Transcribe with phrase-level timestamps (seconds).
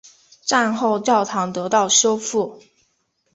[0.43, 2.59] 战后教堂得到修复。